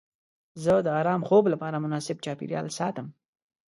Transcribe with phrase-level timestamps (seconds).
[0.63, 3.07] زه د ارام خوب لپاره مناسب چاپیریال ساتم.